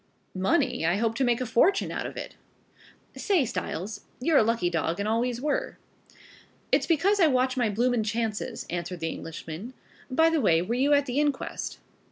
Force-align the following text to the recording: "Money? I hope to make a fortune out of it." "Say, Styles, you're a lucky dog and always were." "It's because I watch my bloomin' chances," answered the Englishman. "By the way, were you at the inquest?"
"Money? 0.33 0.83
I 0.83 0.95
hope 0.97 1.13
to 1.13 1.23
make 1.23 1.41
a 1.41 1.45
fortune 1.45 1.91
out 1.91 2.07
of 2.07 2.17
it." 2.17 2.33
"Say, 3.15 3.45
Styles, 3.45 4.01
you're 4.19 4.39
a 4.39 4.43
lucky 4.43 4.67
dog 4.67 4.99
and 4.99 5.07
always 5.07 5.39
were." 5.39 5.77
"It's 6.71 6.87
because 6.87 7.19
I 7.19 7.27
watch 7.27 7.55
my 7.55 7.69
bloomin' 7.69 8.03
chances," 8.03 8.65
answered 8.67 8.99
the 9.01 9.09
Englishman. 9.09 9.75
"By 10.09 10.31
the 10.31 10.41
way, 10.41 10.59
were 10.63 10.73
you 10.73 10.93
at 10.93 11.05
the 11.05 11.19
inquest?" 11.19 11.77